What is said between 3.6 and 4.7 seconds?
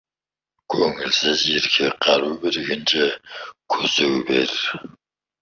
көсеу бер.